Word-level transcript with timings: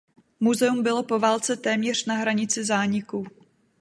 Muzeum 0.39 0.83
bylo 0.83 1.03
po 1.03 1.19
válce 1.19 1.55
téměř 1.57 2.05
na 2.05 2.15
hranici 2.15 2.63
zániku. 2.63 3.27